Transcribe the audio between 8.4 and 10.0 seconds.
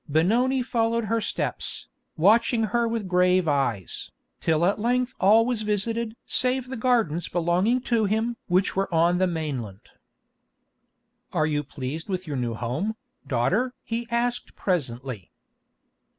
which were on the mainland.